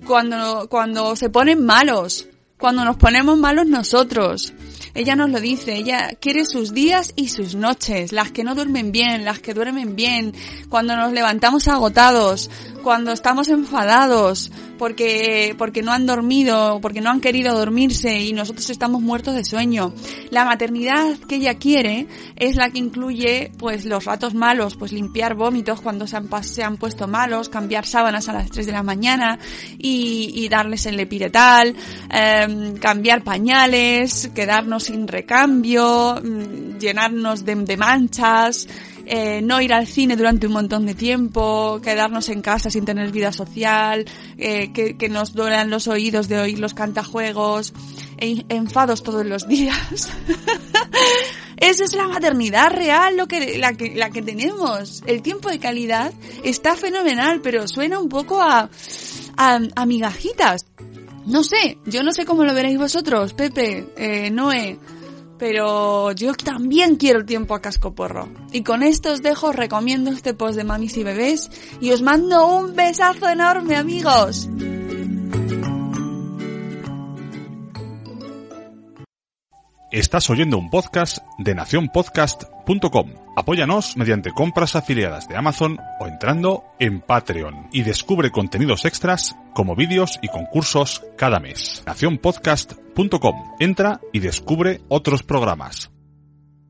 [0.06, 4.52] cuando, cuando se ponen malos, cuando nos ponemos malos nosotros.
[4.94, 8.92] Ella nos lo dice, ella quiere sus días y sus noches, las que no duermen
[8.92, 10.35] bien, las que duermen bien,
[10.68, 12.50] cuando nos levantamos agotados,
[12.83, 18.68] cuando estamos enfadados porque, porque no han dormido, porque no han querido dormirse y nosotros
[18.68, 19.95] estamos muertos de sueño.
[20.31, 25.35] La maternidad que ella quiere es la que incluye pues los ratos malos, pues limpiar
[25.35, 28.83] vómitos cuando se han, se han puesto malos, cambiar sábanas a las 3 de la
[28.83, 29.38] mañana
[29.79, 31.77] y, y darles el epiretal,
[32.12, 38.66] eh, cambiar pañales, quedarnos sin recambio, mm, llenarnos de, de manchas,
[39.07, 43.11] eh, no ir al cine durante un montón de tiempo, quedarnos en casa sin tener
[43.11, 44.05] vida social,
[44.38, 47.73] eh, que, nos duelan los oídos de oír los cantajuegos,
[48.19, 50.09] e- enfados todos los días.
[51.57, 55.03] Esa es la maternidad real, lo que, la, que, la que tenemos.
[55.07, 56.12] El tiempo de calidad
[56.43, 58.69] está fenomenal, pero suena un poco a,
[59.37, 60.67] a, a migajitas.
[61.27, 64.77] No sé, yo no sé cómo lo veréis vosotros, Pepe, eh, Noé,
[65.38, 68.29] pero yo también quiero el tiempo a cascoporro.
[68.53, 72.03] Y con esto os dejo, os recomiendo este post de mamis y bebés y os
[72.03, 74.49] mando un besazo enorme, amigos.
[79.92, 83.11] Estás oyendo un podcast de nacionpodcast.com.
[83.37, 89.75] Apóyanos mediante compras afiliadas de Amazon o entrando en Patreon y descubre contenidos extras como
[89.75, 91.83] vídeos y concursos cada mes.
[91.87, 93.55] nacionpodcast.com.
[93.59, 95.90] Entra y descubre otros programas.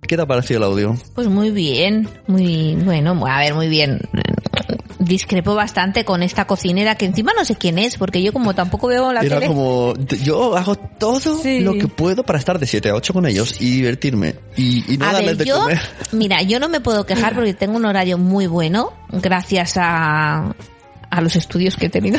[0.02, 0.96] ¿Qué te ha parecido el audio?
[1.14, 4.00] Pues muy bien, muy bueno, a ver, muy bien.
[5.04, 8.86] Discrepo bastante con esta cocinera que encima no sé quién es, porque yo como tampoco
[8.86, 9.48] veo la Era tele.
[9.48, 11.60] como, yo hago todo Sí.
[11.60, 14.96] lo que puedo para estar de 7 a 8 con ellos y divertirme y, y
[14.98, 15.80] no a darles ver, de yo, comer.
[16.12, 20.54] mira, yo no me puedo quejar porque tengo un horario muy bueno, gracias a,
[21.12, 22.18] a los estudios que he tenido.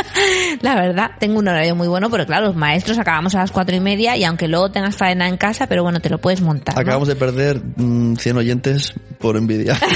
[0.62, 3.76] La verdad, tengo un horario muy bueno, pero claro, los maestros acabamos a las cuatro
[3.76, 6.74] y media y aunque luego tengas faena en casa, pero bueno, te lo puedes montar.
[6.74, 6.80] ¿no?
[6.80, 9.78] Acabamos de perder mm, 100 oyentes por envidia.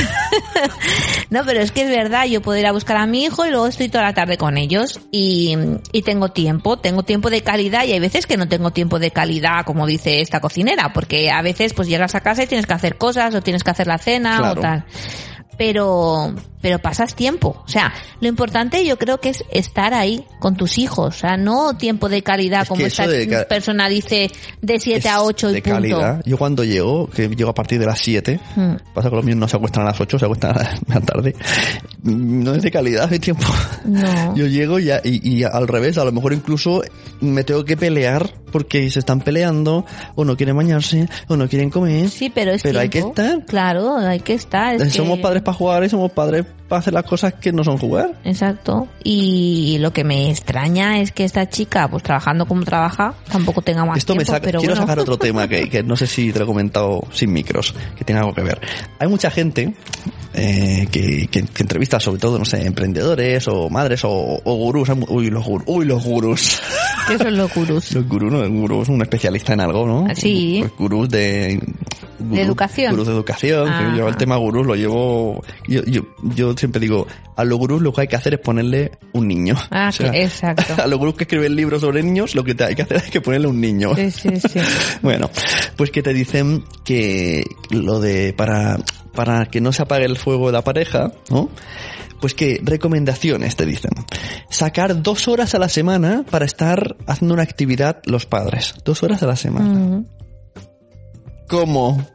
[1.29, 3.51] No, pero es que es verdad, yo puedo ir a buscar a mi hijo y
[3.51, 5.57] luego estoy toda la tarde con ellos y,
[5.90, 9.11] y tengo tiempo, tengo tiempo de calidad y hay veces que no tengo tiempo de
[9.11, 12.75] calidad, como dice esta cocinera, porque a veces pues llegas a casa y tienes que
[12.75, 14.61] hacer cosas o tienes que hacer la cena Claro.
[14.61, 14.85] o tal.
[15.59, 16.35] Pero,
[16.66, 17.62] pero pasas tiempo.
[17.64, 21.14] O sea, lo importante yo creo que es estar ahí con tus hijos.
[21.14, 24.29] O sea, no tiempo de calidad Es como esta de persona dice
[24.62, 25.76] de 7 a Es 8 y de punto.
[25.76, 26.22] calidad.
[26.26, 28.74] Yo cuando llego, que llego a partir de las 7, Hmm.
[28.92, 30.94] pasa que los míos no se acuestan a las 8, se acuestan a la, a
[30.98, 31.37] la tarde.
[32.02, 33.46] No es de calidad mi tiempo.
[33.85, 34.35] No.
[34.37, 36.83] Yo llego y, a- y, y al revés, a lo mejor incluso
[37.20, 41.68] me tengo que pelear porque se están peleando, o no quieren bañarse, o no quieren
[41.70, 42.09] comer.
[42.09, 43.44] Sí, pero es Pero hay que estar.
[43.44, 44.74] Claro, hay que estar.
[44.81, 47.62] es somos que- padres para jugar y somos padres para hacer las cosas que no
[47.62, 48.12] son jugar.
[48.25, 48.88] Exacto.
[49.05, 53.85] Y lo que me extraña es que esta chica, pues trabajando como trabaja, tampoco tenga
[53.85, 54.87] más Esto me saca, pero quiero bueno.
[54.87, 58.05] sacar otro tema que, que no sé si te lo he comentado sin micros, que
[58.05, 58.61] tiene algo que ver.
[58.99, 59.75] Hay mucha gente
[60.37, 64.11] eh, que, que, que entrevista sobre todo, no sé, emprendedores o madres o,
[64.44, 64.88] o gurús.
[64.96, 65.64] Mu- Uy, los gurús.
[65.66, 66.61] Uy, los gurús.
[67.09, 67.92] ¿Qué son los gurús?
[67.94, 70.07] Los gurús, no, un especialista en algo, ¿no?
[70.14, 70.59] Sí.
[70.61, 71.61] Pues gurús de...
[72.18, 72.90] gurú- educación.
[72.92, 73.68] Gurús de educación.
[73.68, 73.90] Ah.
[73.92, 75.42] que yo el tema gurús lo llevo...
[75.68, 76.03] Yo, yo,
[76.35, 79.55] yo siempre digo, a los gurús lo que hay que hacer es ponerle un niño.
[79.70, 80.75] Ah, que- exacto.
[80.83, 83.11] A los gurús que escriben libros sobre niños, lo que te hay que hacer es
[83.11, 83.94] que ponerle un niño.
[83.94, 84.59] Sí, sí, sí.
[85.01, 85.31] Bueno,
[85.77, 88.79] pues que te dicen que lo de para
[89.16, 91.50] para que no se apague el fuego de la pareja, ¿no?
[92.20, 93.90] Pues que recomendaciones te dicen.
[94.48, 98.74] Sacar dos horas a la semana para estar haciendo una actividad los padres.
[98.85, 99.74] Dos horas a la semana.
[99.74, 100.07] Mm.
[101.48, 102.07] ¿Cómo?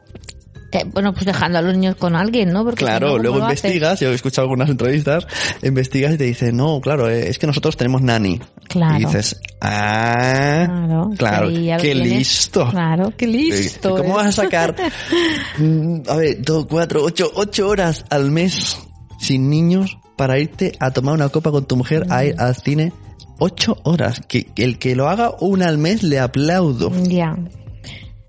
[0.72, 2.64] Eh, bueno, pues dejando a los niños con alguien, ¿no?
[2.64, 5.26] Porque si Claro, no, ¿cómo luego investigas, yo he escuchado algunas entrevistas,
[5.62, 8.40] investigas y te dicen, no, claro, eh, es que nosotros tenemos nani.
[8.68, 8.96] Claro.
[8.96, 12.70] Y dices, ah, Claro, claro, qué listo.
[12.70, 13.96] Claro, qué listo.
[13.96, 14.74] ¿Cómo vas a sacar,
[15.58, 18.78] mm, a ver, dos, cuatro, ocho, ocho horas al mes
[19.18, 22.94] sin niños para irte a tomar una copa con tu mujer a ir al cine?
[23.38, 24.22] Ocho horas.
[24.26, 26.90] Que, que el que lo haga una al mes le aplaudo.
[27.02, 27.36] Ya.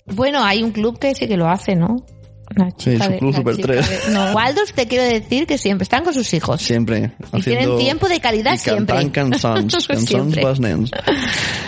[0.06, 2.03] Bueno, hay un club que sí que lo hace, ¿no?
[2.56, 3.89] La Sí, chica su club Super chica 3.
[4.08, 6.62] de- No, Waldorf te quiero decir que siempre están con sus hijos.
[6.62, 7.12] Siempre.
[7.34, 8.95] Y tienen tiempo de calidad y siempre.
[9.12, 10.43] cantan cançons, cançons Siempre.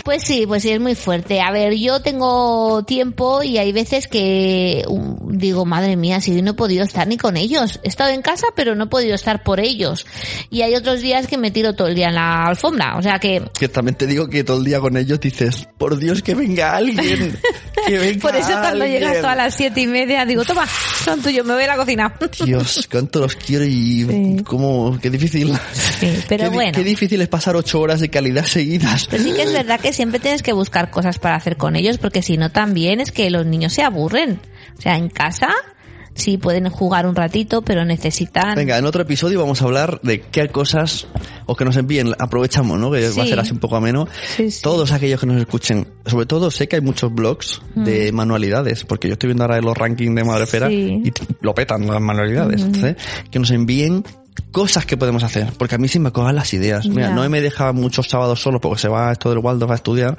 [0.03, 1.41] Pues sí, pues sí, es muy fuerte.
[1.41, 6.41] A ver, yo tengo tiempo y hay veces que um, digo, madre mía, si hoy
[6.41, 7.79] no he podido estar ni con ellos.
[7.83, 10.05] He estado en casa, pero no he podido estar por ellos.
[10.49, 12.97] Y hay otros días que me tiro todo el día en la alfombra.
[12.97, 15.97] O sea que, Que también te digo que todo el día con ellos dices, por
[15.97, 17.37] Dios que venga alguien.
[18.21, 18.91] Por eso cuando alguien".
[19.01, 20.65] llegas tú a las siete y media, digo, toma,
[21.03, 22.13] son tuyos, me voy a la cocina.
[22.45, 24.43] Dios, cuánto los quiero y Sí.
[24.43, 25.53] cómo, qué difícil.
[25.99, 26.71] Sí, pero qué, bueno.
[26.73, 29.07] Qué difícil es pasar ocho horas de calidad seguidas.
[29.09, 31.97] Pero sí que es verdad que siempre tienes que buscar cosas para hacer con ellos,
[31.97, 34.39] porque si no también es que los niños se aburren.
[34.77, 35.49] O sea, en casa
[36.15, 38.55] sí pueden jugar un ratito, pero necesitan...
[38.55, 41.07] Venga, en otro episodio vamos a hablar de qué cosas
[41.45, 42.89] o que nos envíen, aprovechamos, ¿no?
[42.89, 44.07] Que va a ser así un poco ameno.
[44.35, 44.61] Sí, sí.
[44.63, 49.07] Todos aquellos que nos escuchen, sobre todo sé que hay muchos blogs de manualidades, porque
[49.07, 51.03] yo estoy viendo ahora los rankings de Madrefera Sí.
[51.03, 52.61] y lo petan las manualidades.
[52.61, 52.95] Entonces,
[53.29, 54.03] que nos envíen
[54.51, 56.87] cosas que podemos hacer, porque a mí sí me cojan las ideas.
[56.87, 59.75] Mira, no me deja muchos sábados solo porque se va a esto del Waldorf a
[59.75, 60.17] estudiar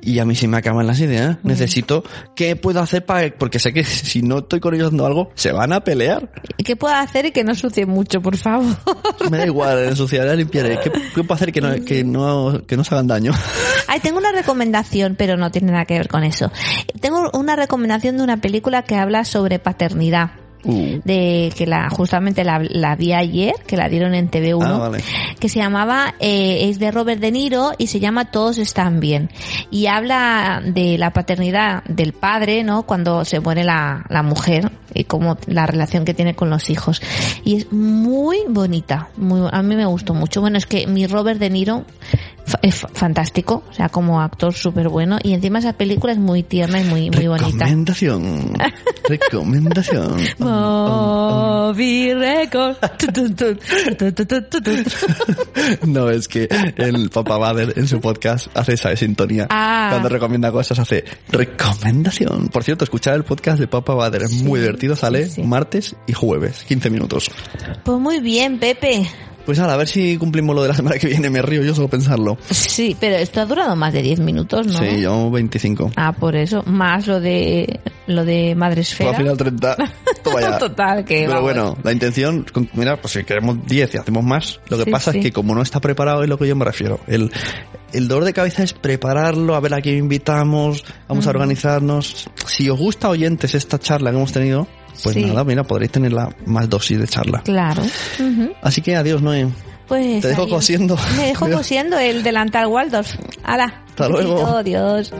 [0.00, 1.38] y a mí sí me acaban las ideas.
[1.42, 5.30] Necesito, ¿qué puedo hacer para, porque sé que si no estoy con ellos dando algo,
[5.34, 6.30] se van a pelear.
[6.56, 8.76] ¿Y ¿Qué puedo hacer y que no sucie mucho, por favor?
[9.30, 10.78] Me da igual, ensuciaré, limpiaré.
[10.80, 13.32] ¿Qué, qué puedo hacer que no, que no, que no se hagan daño?
[13.88, 16.50] Ay, tengo una recomendación, pero no tiene nada que ver con eso.
[17.00, 20.45] Tengo una recomendación de una película que habla sobre paternidad.
[20.66, 21.00] Uh.
[21.04, 25.02] de que la justamente la, la vi ayer que la dieron en TV1 Ah, vale.
[25.38, 29.30] que se llamaba eh, es de Robert De Niro y se llama Todos están bien
[29.70, 35.04] y habla de la paternidad del padre no cuando se muere la, la mujer y
[35.04, 37.00] como la relación que tiene con los hijos
[37.44, 41.38] y es muy bonita muy a mí me gustó mucho bueno es que mi Robert
[41.38, 41.84] De Niro
[42.62, 46.42] es fa- fantástico o sea como actor súper bueno y encima esa película es muy
[46.42, 48.54] tierna y muy muy bonita Recomendación.
[49.08, 50.16] Recomendación.
[50.38, 52.76] Moby Record.
[55.86, 59.46] No, es que el Papá Bader en su podcast hace esa sintonía.
[59.50, 59.88] Ah.
[59.90, 62.48] Cuando recomienda cosas hace recomendación.
[62.48, 64.96] Por cierto, escuchar el podcast de Papá Bader es muy divertido.
[64.96, 65.42] Sale sí.
[65.42, 67.30] martes y jueves, 15 minutos.
[67.84, 69.06] Pues muy bien, Pepe.
[69.46, 71.30] Pues ahora, a ver si cumplimos lo de la semana que viene.
[71.30, 72.36] Me río yo solo pensarlo.
[72.50, 74.78] Sí, pero esto ha durado más de 10 minutos, ¿no?
[74.80, 75.92] Sí, yo 25.
[75.96, 76.62] Ah, por eso.
[76.66, 79.10] Más lo de lo de Pues Madresfera.
[79.10, 79.76] al final 30.
[80.24, 80.58] Toma ya.
[80.58, 81.42] Total, que Pero vamos.
[81.44, 85.12] bueno, la intención, mira, pues si queremos 10 y hacemos más, lo que Sí, pasa
[85.12, 85.18] sí.
[85.18, 87.00] es que como no está preparado es lo que yo me refiero.
[87.06, 87.30] El,
[87.92, 92.28] el dolor de cabeza es prepararlo, a ver a quién invitamos, vamos a organizarnos.
[92.46, 94.66] Si os gusta oyentes esta charla que hemos tenido,
[95.02, 95.24] pues Sí.
[95.24, 97.40] nada, mira, podréis tener la más dosis de charla.
[97.42, 97.82] Claro.
[98.62, 99.48] Así que adiós, Noé.
[99.88, 100.96] Pues Te dejo cosiendo.
[101.16, 103.14] Me dejo cosiendo el delantal Waldorf.
[103.44, 103.84] ¡Hala!
[103.88, 104.34] Hasta luego.
[104.34, 105.12] Besito, Adiós.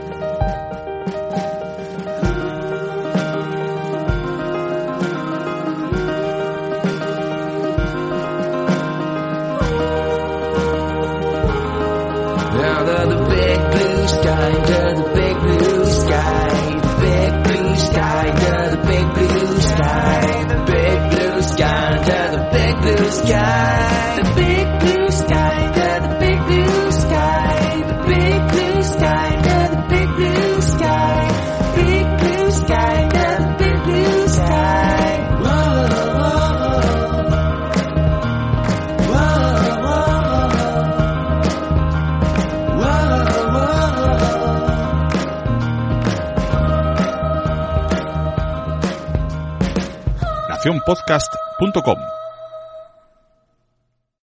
[50.67, 52.16] nacionpodcast.com